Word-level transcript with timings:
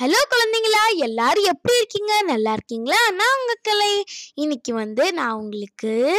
Hello 0.00 0.22
குழந்தைங்களா 0.32 0.86
எல்லாரும் 0.96 1.44
எப்படி 1.44 1.76
இருக்கீங்க? 1.76 2.22
நல்லா 2.22 2.52
இருக்கீங்களா? 2.52 3.10
நான் 3.10 3.38
உங்க 3.38 3.54
கலை. 3.62 4.04
இன்னைக்கு 4.34 4.74
வந்து 4.74 5.12
நான் 5.12 5.32
உங்களுக்கு 5.32 6.18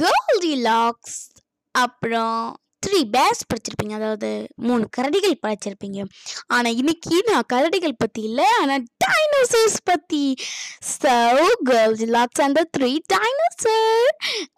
கோல்டி 0.00 0.62
லாக்ஸ் 0.62 1.28
அப்புறம் 1.74 2.56
த்ரீ 2.86 3.10
பேர்ஸ் 3.14 3.48
படிச்சிருப்பீங்க. 3.50 3.92
அதாவது 3.92 4.46
மூணு 4.56 4.84
கரடிகள் 4.96 5.34
படிச்சிருப்பீங்க. 5.46 6.06
ஆனால் 6.46 6.74
இன்னைக்கு 6.74 7.22
நான் 7.28 7.48
கரடிகள் 7.52 7.96
பற்றி 7.96 8.22
இல்லை 8.22 8.46
ஆனால் 8.60 8.82
டைனோசர்ஸ் 9.04 9.84
பற்றி 9.84 10.36
so 10.92 11.16
Goldilocks 12.16 12.40
and 12.46 12.60
three 12.78 12.98
dinosaur 13.14 14.10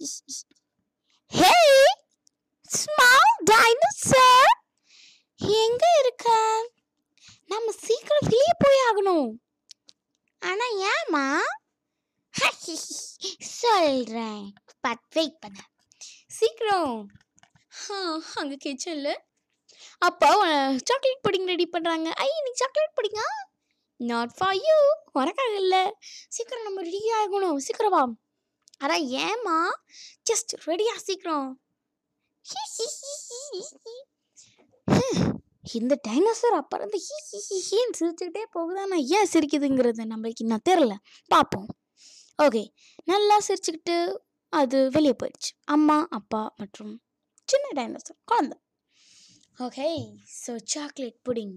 small 2.64 3.32
dinosaur 3.52 4.52
எங்க 5.38 5.86
இருக்க? 6.00 6.28
நம்ம 7.46 7.72
சீக்கிரம் 7.72 8.27
வெளியே 8.30 8.52
போய் 8.58 8.84
ஆகணும். 8.90 9.32
ஆனா 10.40 10.66
ஏமா 10.91 11.40
சொல்றேன். 13.40 14.54
பட் 14.82 15.02
வெயிட் 15.14 15.40
பண்ண. 15.40 15.60
சீக்கிரம். 16.27 17.08
ஆ, 17.90 17.96
அங்க 18.36 18.55
கிச்சன்ல 18.66 19.16
அப்பா 20.00 20.27
சாக்லேட் 20.86 21.24
புடிங் 21.30 21.46
ரெடி 21.46 21.66
பண்றாங்க. 21.66 22.13
ஐ 22.13 22.27
இன்னைக்கு 22.38 22.66
சாக்லேட் 22.66 22.98
புடிங்கா 23.02 23.27
நாட் 23.96 24.38
ஃபார் 24.38 24.54
யூ 24.54 24.77
உனக்காக 25.13 25.55
இல்லை. 25.55 25.96
சீக்கிரம் 26.27 26.63
நம்ம 26.63 26.82
ரெடி 26.82 27.02
ஆகணும். 27.24 27.58
சீக்கிரம் 27.58 27.91
வா. 27.91 28.23
அதான் 28.84 29.05
ஏம்மா? 29.26 29.57
ஜஸ்ட் 30.30 30.54
ரெடியா 30.70 30.96
சீக்கிரம். 31.07 31.49
இந்த 35.77 35.94
டைனோசர் 36.07 36.55
அப்புறம் 36.62 36.85
இந்த 36.88 36.98
ஹீ 37.05 37.18
ஹீ 37.30 37.40
ஹி 37.48 37.57
ஹீன்னு 37.68 37.98
சிரிச்சுக்கிட்டே 37.99 38.44
போகுது 38.55 38.82
நான் 38.94 39.05
ஏன் 39.18 39.30
சிரிக்குதுங்கிறது 39.34 40.04
நம்மளுக்கு 40.12 40.44
இன்னும் 40.46 40.66
தெரில 40.70 40.94
பார்ப்போம் 41.32 41.70
ஓகே. 42.40 42.63
நல்லா 43.12 43.35
சிரிச்சுக்கிட்டு 43.48 43.96
அது 44.54 44.77
வெளியே 44.90 45.16
போயிடுச்சு. 45.22 45.52
அம்மா 45.76 45.98
அப்பா 46.10 46.41
மற்றும் 46.55 46.94
சின்ன 47.50 47.66
டைனோசர் 47.77 48.20
குழந்தை. 48.26 48.57
ஓகே. 49.57 49.88
ஸோ 50.41 50.52
சாக்லேட் 50.74 51.20
புடிங் 51.29 51.55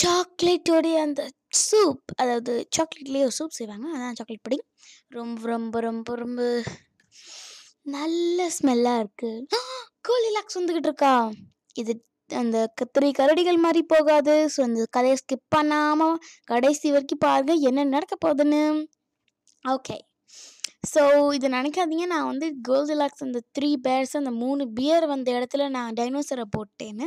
சாக்லேட்டோடைய 0.00 0.96
அந்த 1.06 1.22
சூப் 1.52 2.12
அதாவது 2.16 2.52
சாக்லேட்லேயே 2.76 3.24
ஒரு 3.24 3.34
சூப் 3.38 3.58
செய்வாங்க. 3.58 3.86
அதான் 3.94 4.16
சாக்லேட் 4.20 4.44
புடிங் 4.46 4.64
ரொம்ப 5.10 5.42
ரொம்ப 5.48 5.80
ரொம்ப 5.80 6.14
ரொம்ப 6.16 6.40
நல்ல 7.86 8.48
ஸ்மெல்லாக 8.56 9.02
இருக்குது 9.02 9.40
கோலி 10.02 10.28
லாக்ஸ் 10.34 10.58
வந்துக்கிட்டு 10.58 10.90
இருக்கா? 10.90 11.14
இது 11.76 11.92
அந்த 12.30 12.58
கத்திரி 12.80 13.08
கரடிகள் 13.12 13.58
மாதிரி 13.58 13.82
போகாது. 13.86 14.34
ஸோ 14.54 14.60
அந்த 14.62 14.86
கதையை 14.96 15.16
ஸ்கிப் 15.22 15.46
பண்ணாமல் 15.56 16.16
கடைசி 16.46 16.88
வரைக்கும் 16.94 17.24
பாருங்கள் 17.26 17.66
என்ன 17.70 17.86
நடக்க 17.94 18.16
போகுதுன்னு. 18.24 18.62
ஓகே 19.64 19.96
ஸோ 20.84 21.02
இதை 21.36 21.48
நினைக்காதீங்க. 21.50 22.06
நான் 22.12 22.28
வந்து 22.30 22.46
கோல்டு 22.62 22.94
லாக்ஸ் 23.00 23.24
அந்த 23.26 23.40
த்ரீ 23.56 23.68
பேர்ஸ் 23.86 24.16
அந்த 24.16 24.30
மூணு 24.30 24.62
பியர் 24.68 25.06
வந்த 25.06 25.28
இடத்துல 25.32 25.68
நான் 25.68 25.96
டைனோசரை 25.98 26.44
போட்டேன்னு. 26.56 27.06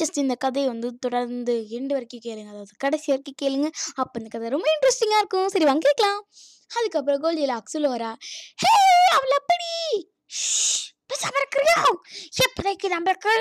ஜஸ்ட் 0.00 0.18
இந்த 0.18 0.34
கதையை 0.34 0.68
வந்து 0.68 0.88
தொடர்ந்து 0.98 1.54
எண்டு 1.78 1.94
வரைக்கும் 1.96 2.24
கேளுங்க. 2.26 2.50
அதாவது 2.50 2.74
கடைசி 2.78 3.06
வரைக்கும் 3.12 3.38
கேளுங்க. 3.42 3.70
அப்போ 3.94 4.20
இந்த 4.20 4.30
கதை 4.34 4.48
ரொம்ப 4.48 4.68
இன்ட்ரெஸ்டிங்காக 4.74 5.22
இருக்கும். 5.22 5.48
சரி 5.48 5.64
வாங்க 5.64 5.86
கேட்கலாம். 5.88 6.20
அதுக்கப்புறம் 6.70 7.22
கோல்டி 7.24 7.46
வரா 7.94 8.10
ஹே 8.62 8.72
அவள் 9.16 9.36
அப்படி 9.40 9.70
பேசாம 11.10 11.34
இருக்கிறியா 11.42 11.80
நம்மளுக்கு 12.94 13.34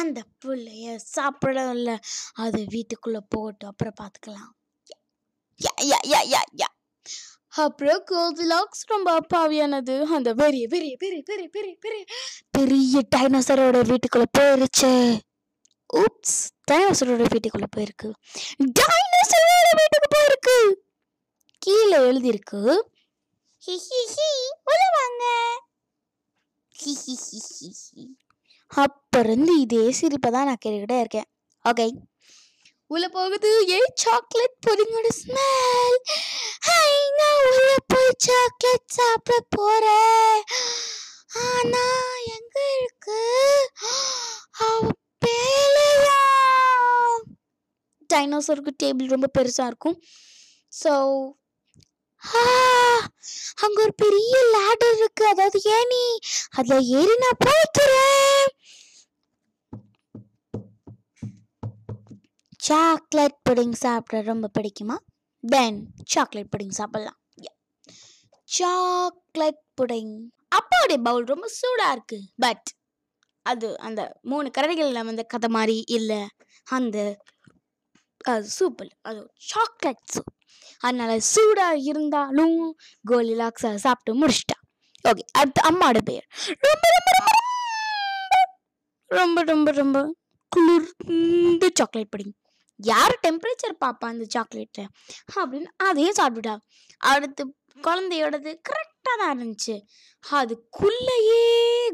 அந்த 0.00 0.18
பிள்ளைய 0.44 0.96
சாப்பிடல. 1.16 1.96
அது 2.34 2.60
வீட்டுக்குள்ளே 2.74 3.22
போகட்டும். 3.34 3.70
அப்புறம் 3.72 3.98
பார்த்துக்கலாம் 4.02 4.50
யா 5.60 5.72
யா 5.90 5.98
யா 6.12 6.20
யா 6.34 6.42
யா. 6.62 6.68
அப்புறம் 7.50 8.02
கோல்டிலாக்ஸ் 8.10 8.82
ரொம்ப 8.86 9.20
அப்பாவியானது. 9.20 10.02
அந்த 10.02 10.34
பெரிய 10.34 10.68
பெரிய 10.68 10.96
பெரிய 10.96 11.22
பெரிய 11.22 11.48
பெரிய 11.48 11.76
பெரிய 11.80 12.04
பெரிய 12.50 13.02
டைனோசரோட 13.16 13.78
வீட்டுக்குள்ள 13.90 14.24
போயிருச்சு. 14.38 15.18
ஊப்ஸ் 15.92 16.38
டைனோசரோட 16.70 17.24
வீட்டுக்குள்ள 17.32 17.68
போயிருக்கு. 17.76 18.10
டைனோசரோட 18.80 19.68
வீட்டுக்கு 19.80 20.10
போயிருக்கு. 20.16 20.72
கீழே 21.58 21.98
எழுதியிருக்கு 21.98 22.62
ஹி 23.66 23.74
ஹி 23.86 24.00
ஹி 24.14 24.28
உள்ள 24.64 24.82
வாங்க. 24.96 25.24
ஹி 26.84 26.92
ஹி 27.06 27.14
ஹி 27.24 27.40
ஹி 27.56 27.70
ஹி. 27.80 28.04
அப்பிருந்து 28.76 29.60
இதே 29.60 29.92
சிரிப்பை 29.92 30.30
தான் 30.30 30.44
நான் 30.44 30.62
கேட்டுக்கிட்டே 30.66 30.98
இருக்கேன். 30.98 31.28
ஓகே 31.64 31.86
உள்ள 32.92 33.06
போகுது. 33.16 33.50
ஏ 33.74 33.80
சாக்லேட் 34.02 34.56
புடிங்கோட 34.66 35.08
ஸ்மெல் 35.18 35.98
ஹை 36.68 36.88
நான் 37.18 37.42
உள்ள 37.50 37.70
போய் 37.92 38.16
சாக்லேட் 38.26 38.94
சாப்பிட 38.96 39.36
போறேன். 39.56 40.40
ஆனா 41.48 41.84
எங்க 42.36 42.56
இருக்கு? 42.78 43.20
அவ 44.68 44.88
பேலையா 45.24 46.18
டைனோசருக்கு 48.10 48.72
டேபிள் 48.82 49.14
ரொம்ப 49.14 49.30
பெருசா 49.38 49.66
இருக்கும். 49.72 49.98
ஸோ 50.72 50.94
அங்க 53.64 53.78
ஒரு 53.84 53.94
பெரிய 54.04 54.34
லேடர் 54.54 54.96
இருக்கு. 55.00 55.24
அதாவது 55.32 55.58
ஏனி 55.76 56.04
அதுல 56.58 56.78
ஏறி 56.98 57.14
நான் 57.24 57.42
போய்க்கிறேன் 57.46 58.46
சாக்லேட் 62.66 63.38
புடிங் 63.48 63.76
சாப்பிட 63.82 64.18
ரொம்ப 64.22 64.46
பிடிக்குமா? 64.58 64.96
தென் 65.40 65.78
சாக்லேட் 66.04 66.52
புடிங் 66.54 66.76
சாப்பிடலாம். 66.78 67.18
சாக்லேட் 68.56 69.62
புடிங் 69.78 70.14
அப்பாவுடைய 70.56 70.98
பவுல் 71.02 71.24
ரொம்ப 71.32 71.46
சூடாக 71.58 71.92
இருக்கு. 71.92 72.18
பட் 72.36 72.68
அது 73.42 73.68
அந்த 73.78 74.00
மூணு 74.22 74.50
கரடிகளில் 74.58 75.08
வந்த 75.10 75.22
கதை 75.22 75.50
மாதிரி 75.56 75.76
இல்லை. 75.86 76.20
அந்த 76.64 76.96
அது 78.24 78.48
சூப் 78.58 78.82
அது 79.02 79.20
சாக்லேட் 79.52 80.10
சூப் 80.14 80.32
அதனால 80.78 81.12
சூடாக 81.32 81.78
இருந்தாலும் 81.90 82.56
கோலிலாக்ஸ் 83.10 83.66
அதை 83.68 83.78
சாப்பிட்டு 83.86 84.20
முடிச்சிட்டா. 84.20 84.58
ஓகே 85.08 85.24
அடுத்து 85.38 85.60
அம்மாவோட 85.70 86.00
பேர் 86.10 86.26
ரொம்ப 86.66 86.84
ரொம்ப 86.96 87.10
ரொம்ப 87.18 87.38
ரொம்ப 89.20 89.42
ரொம்ப 89.52 89.70
ரொம்ப 89.80 89.98
குளிர்ந்த 90.56 91.70
சாக்லேட் 91.74 92.12
புடிங் 92.16 92.34
யார் 92.82 93.20
டெம்பரேச்சர் 93.26 93.80
பாப்பா 93.80 94.06
அந்த 94.12 94.26
சாக்லேட்டு 94.34 94.84
அப்படின்னு 95.36 95.68
அதையும் 95.76 96.18
சாப்பிட்டுட்டா. 96.20 96.54
அடுத்து 96.98 97.54
குழந்தையோடது 97.76 98.50
கரெக்டாக 98.68 99.16
தான் 99.18 99.38
இருந்துச்சு. 99.38 99.76
அதுக்குள்ளேயே 100.24 101.42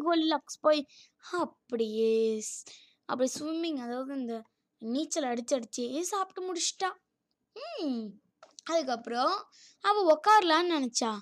கோலிலாக்ஸ் 0.05 0.61
போய் 0.61 0.87
அப்படியே 1.33 2.43
அப்படி 3.05 3.31
ஸ்விம்மிங் 3.41 3.79
அதாவது 3.79 4.15
இந்த 4.15 4.43
நீச்சல் 4.79 5.25
அடிச்சு 5.25 5.55
அடிச்சே 5.55 6.01
சாப்பிட்டு 6.01 6.41
முடிச்சிட்டா. 6.47 6.91
ம் 7.57 8.07
அதுக்கப்புறம் 8.65 9.49
அவள் 9.81 10.09
உக்காரலான்னு 10.15 10.75
நினச்சா. 10.77 11.13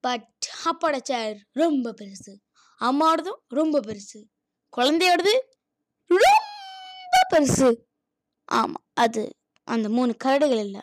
பட் 0.00 0.46
அப்பாட 0.64 0.96
சேர் 1.02 1.36
ரொம்ப 1.52 1.94
பெருசு. 2.00 2.32
அம்மாவோடதும் 2.80 3.40
ரொம்ப 3.48 3.80
பெருசு. 3.80 4.20
குழந்தையோடது 4.76 5.34
ரொம்ப 6.10 7.20
பெருசு. 7.30 7.76
ஆமாம் 8.44 8.83
அது 9.02 9.22
அந்த 9.68 9.86
மூணு 9.96 10.12
கரடுகள் 10.24 10.62
இல்லை. 10.66 10.82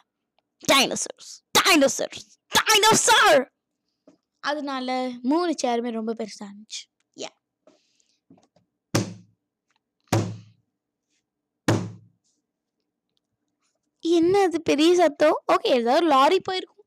டைனோசர்ஸ் 0.72 1.32
டைனோசர்ஸ் 1.60 2.30
டைனோசர் 2.60 3.42
அதனால 4.40 5.10
மூணு 5.34 5.52
சேருமே 5.64 5.92
ரொம்ப 6.00 6.14
பெருசாக 6.20 6.52
இருந்துச்சு. 6.52 6.82
என்ன 14.04 14.36
அது 14.48 14.60
பெரிய 14.70 14.92
சத்தம்? 14.96 15.36
ஓகே 15.54 15.68
ஏதாவது 15.80 16.06
லாரி 16.14 16.40
போயிருக்கும். 16.40 16.86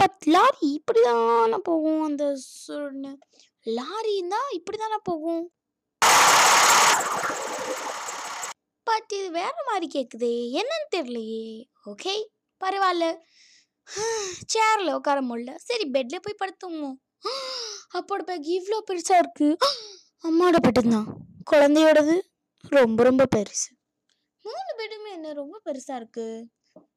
பட் 0.00 0.18
லாரி 0.34 0.66
இப்படி 0.78 1.00
தானே 1.06 1.58
போகும் 1.68 2.02
அந்த 2.08 2.24
சுருன்னு 2.66 3.12
லாரி 3.78 4.16
தான் 4.34 4.50
இப்படி 4.58 4.78
தானே 4.82 4.98
போகும்? 5.10 5.44
பட் 8.88 9.12
இது 9.12 9.30
வேற 9.30 9.54
மாதிரி 9.66 9.86
கேட்குதே 9.94 10.32
என்னன்னு 10.58 10.86
தெரியலையே. 10.96 11.46
ஓகே 11.86 12.14
பரவாயில்ல 12.64 13.06
சேரில் 14.52 14.94
உட்கார 14.94 15.20
முடியல. 15.20 15.54
சரி 15.54 15.84
பெட்டில் 15.90 16.22
போய் 16.22 16.40
படுத்துவோம். 16.40 16.96
அப்போட 17.94 18.22
பேக் 18.22 18.48
இவ்வளோ 18.48 18.78
பெருசாக 18.90 19.20
இருக்குது 19.20 19.56
அம்மாவோட 20.24 20.56
பெட்டுந்தான் 20.62 21.06
குழந்தையோடது 21.50 22.20
ரொம்ப 22.68 23.02
ரொம்ப 23.02 23.24
பெருசு. 23.36 23.68
மூணு 24.42 24.70
பெட்டுமே 24.76 25.12
என்ன 25.12 25.32
ரொம்ப 25.32 25.60
பெருசாக 25.64 26.02
இருக்குது 26.02 26.44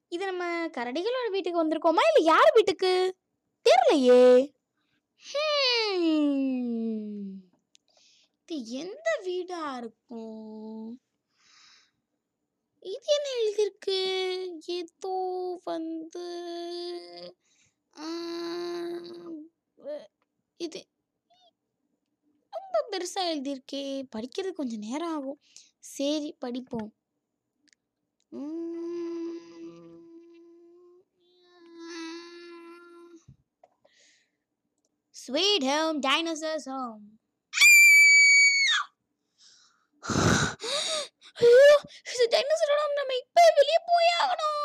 இது 0.08 0.26
நம்ம 0.26 0.68
கரடிகளோட 0.68 1.28
வீட்டுக்கு 1.30 1.64
வந்திருக்கோமா? 1.64 2.02
இல்லை 2.08 2.24
யார் 2.24 2.52
வீட்டுக்கு? 2.54 3.16
தெரியலையே. 3.66 4.52
ஹம். 5.32 7.30
இது 8.46 8.66
எந்த 8.70 9.20
வீடாக 9.24 9.78
இருக்கும்? 9.78 11.02
இது 12.84 13.08
என்ன 13.16 13.28
எழுதியிருக்கு? 13.42 13.98
ஏதோ 14.66 15.12
வந்து 15.64 16.24
இது. 20.58 20.88
ரொம்ப 22.50 22.86
பெருசாக 22.92 23.28
எழுதியிருக்கே. 23.34 23.84
படிக்கிறது 24.16 24.52
கொஞ்சம் 24.52 24.80
நேரம் 24.80 25.14
ஆகும். 25.16 25.40
சரி 25.80 26.36
படிப்போம். 26.40 26.94
ஸ்வீட் 35.16 35.64
ஹோம் 35.64 36.00
டைனோசர்ஸ் 36.02 36.70
ஹோம் 36.74 37.21
ஐயோ 41.44 41.76
இது 42.14 42.26
டைனோசரோட 42.34 42.82
நம்ம 43.00 43.16
இப்போ 43.22 43.42
வெளியே 43.60 43.80
போய் 43.90 44.10
ஆகணும். 44.22 44.58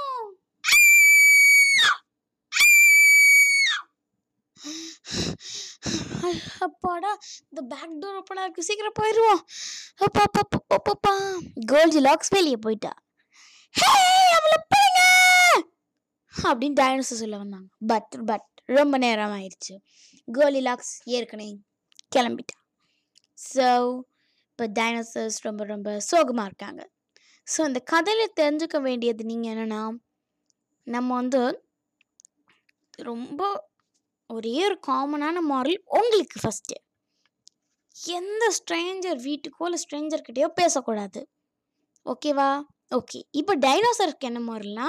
அப்பாடா 6.66 7.10
இந்த 7.50 7.60
பேக் 7.72 7.98
டோர் 8.02 8.16
ஓப்பன் 8.20 8.40
ஆகி 8.44 8.62
சீக்கிரம் 8.68 8.98
போயிடுவோம் 9.00 9.42
அப்பா 10.06 10.22
அப்பா 10.28 10.40
அப்பா, 10.46 10.92
அப்பா 10.94 11.12
கோல்ஜி 11.72 12.00
லாக்ஸ் 12.08 12.32
வெளியே 12.36 12.58
போயிட்டா. 12.66 12.92
ஹே 13.74 13.90
அவளை 14.36 14.58
பிடிங்க. 14.72 15.00
அப்படின்னு 16.34 16.78
டைனோசர் 16.82 17.22
சொல்ல 17.22 17.36
வந்தாங்க. 17.42 17.68
பட் 17.92 18.14
பட் 18.30 18.48
ரொம்ப 18.78 18.94
நேரம் 19.04 19.34
ஆயிடுச்சு. 19.38 19.74
கோலி 20.28 20.60
லாக்ஸ் 20.68 20.94
ஏற்கனவே 21.16 21.52
கிளம்பிட்டா. 22.16 22.56
ஸோ 23.52 23.68
இப்போ 24.58 24.66
டைனோசர்ஸ் 24.76 25.38
ரொம்ப 25.46 25.62
ரொம்ப 25.64 25.88
சோகமாக 26.10 26.48
இருக்காங்க. 26.50 26.82
ஸோ 27.46 27.58
அந்த 27.62 27.80
கதையில் 27.90 28.36
தெரிஞ்சுக்க 28.40 28.76
வேண்டியது 28.86 29.22
நீங்கள் 29.30 29.50
என்னென்னா 29.52 29.80
நம்ம 30.86 31.08
வந்து 31.14 31.40
ரொம்ப 33.08 33.40
ஒரே 34.30 34.54
ஒரு 34.68 34.76
காமனான 34.86 35.42
மாரல் 35.50 35.80
உங்களுக்கு 35.98 36.38
ஃபஸ்ட்டு 36.42 36.76
எந்த 38.14 38.44
ஸ்ட்ரேஞ்சர் 38.58 39.20
வீட்டுக்கோ 39.28 39.66
இல்லை 39.68 39.80
ஸ்ட்ரேஞ்சர்கிட்டயோ 39.84 40.48
பேசக்கூடாது. 40.60 41.20
ஓகேவா 42.06 42.48
ஓகே 42.94 43.20
இப்போ 43.32 43.56
டைனோசருக்கு 43.66 44.30
என்ன 44.30 44.40
மாறல்னா 44.48 44.88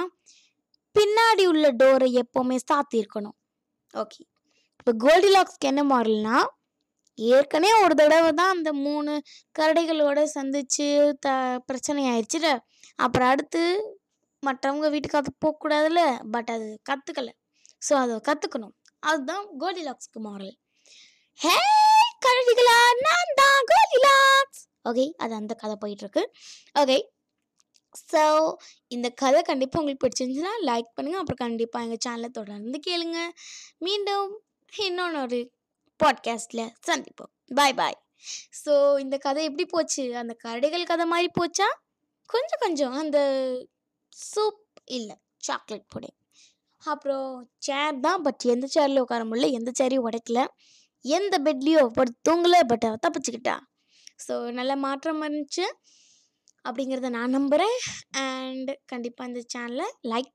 பின்னாடி 0.96 1.44
உள்ள 1.52 1.68
டோரை 1.82 2.08
எப்போவுமே 2.22 2.58
சாத்தி 2.70 2.96
இருக்கணும் 3.02 3.36
ஓகே 3.94 4.20
இப்போ 4.80 4.94
கோல்டிலாக்ஸ்க்கு 5.04 5.70
என்ன 5.72 5.84
மாறல்னா 5.92 6.38
ஏற்கனவே 7.18 7.82
ஒரு 7.84 7.94
தடவை 7.94 8.32
தான் 8.32 8.54
அந்த 8.56 8.72
மூணு 8.72 9.12
கரடிகளோட 9.54 10.18
சந்திச்சு 10.36 10.88
த 11.20 11.28
பிரச்சனை 11.66 12.04
ஆயிடுச்சுல 12.12 12.48
அப்புறம் 12.98 13.28
அடுத்து 13.28 13.62
மற்றவங்க 14.42 14.88
வீட்டுக்கு 14.90 15.20
அது 15.20 15.32
போகக்கூடாதுல்ல 15.44 16.02
பட் 16.30 16.50
அது 16.50 16.68
கற்றுக்கல 16.90 17.30
ஸோ 17.82 17.94
அதை 17.94 18.16
கற்றுக்கணும் 18.28 18.74
அதுதான் 19.02 19.44
கோலிலாக்ஸ்க்கு 19.58 20.20
மாடல் 20.20 20.54
ஹே 21.40 21.56
கரடிகளா 22.26 22.78
நான் 23.06 23.34
தான் 23.34 23.60
கோல்டிலாக்ஸ் 23.72 24.62
ஓகே 24.84 25.04
அது 25.18 25.32
அந்த 25.34 25.54
கதை 25.54 25.74
போயிட்டுருக்கு. 25.82 26.22
ஓகே 26.76 26.96
ஸோ 28.12 28.22
இந்த 28.88 29.08
கதை 29.08 29.42
கண்டிப்பாக 29.42 29.80
உங்களுக்கு 29.82 30.02
பிடிச்சிருந்துச்சுன்னா 30.04 30.54
லைக் 30.70 30.90
பண்ணுங்கள் 30.96 31.22
அப்புறம் 31.22 31.42
கண்டிப்பாக 31.44 31.84
எங்கள் 31.86 32.02
சேனலை 32.06 32.30
தொடர்ந்து 32.30 32.78
கேளுங்க. 32.88 33.18
மீண்டும் 33.78 34.32
இன்னொன்று 34.72 35.20
ஒரு 35.22 35.38
பாட்காஸ்ட்டில் 36.00 36.66
சந்திப்போம். 36.88 37.32
பாய் 37.54 37.74
பாய் 37.74 37.98
ஸோ 38.62 38.72
இந்த 39.00 39.16
கதை 39.18 39.42
எப்படி 39.44 39.64
போச்சு? 39.66 40.04
அந்த 40.16 40.34
கரடிகள் 40.44 40.90
கதை 40.90 41.04
மாதிரி 41.06 41.28
போச்சா? 41.40 41.68
கொஞ்சம் 42.30 42.62
கொஞ்சம். 42.64 42.94
அந்த 43.02 43.18
சூப் 44.30 44.62
இல்லை 44.96 45.16
சாக்லேட் 45.46 45.86
புடிங் 45.94 46.16
அப்புறம் 46.82 47.28
சேர் 47.58 48.00
தான் 48.00 48.22
பட் 48.22 48.44
எந்த 48.54 48.66
சேரில் 48.74 49.02
உட்கார 49.04 49.22
முடியல. 49.24 49.48
எந்த 49.50 49.70
சேரையும் 49.78 50.06
உடைக்கல. 50.08 50.42
எந்த 51.04 51.34
பெட்லேயோ 51.46 51.82
பட் 51.98 52.12
தூங்கலை 52.28 52.60
பட் 52.66 52.86
அவ 52.88 52.98
தப்பிச்சுக்கிட்டா. 53.06 53.56
ஸோ 54.26 54.34
நல்ல 54.50 54.72
மாற்றம் 54.76 55.22
இருந்துச்சு 55.22 55.66
அப்படிங்கிறத 56.64 57.08
நான் 57.08 57.30
நம்புகிறேன் 57.30 57.76
அண்ட் 58.22 58.70
கண்டிப்பாக 58.86 59.28
இந்த 59.30 59.40
சேனலை 59.54 59.86
லைக் 60.12 60.32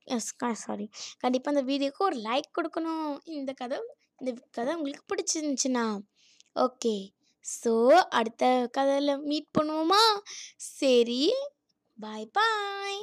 சாரி 0.63 0.85
கண்டிப்பாக 1.17 1.53
இந்த 1.55 1.63
வீடியோக்கு 1.71 2.01
ஒரு 2.03 2.17
லைக் 2.29 2.49
கொடுக்கணும். 2.57 3.09
இந்த 3.39 3.51
கதை 3.53 3.77
இந்த 4.19 4.31
கதை 4.51 4.73
உங்களுக்கு 4.75 5.05
பிடிச்சிருந்துச்சுன்னா 5.11 5.85
ஓகே. 6.55 6.95
ஸோ 7.45 7.71
அடுத்த 8.09 8.43
கதையில் 8.71 9.21
மீட் 9.21 9.49
பண்ணுவோமா? 9.57 10.03
சரி 10.57 11.23
பாய் 11.97 12.29
பாய் 12.31 13.01